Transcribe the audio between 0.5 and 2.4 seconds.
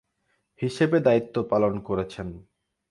হিসেবে দায়িত্ব পালন করেছেন।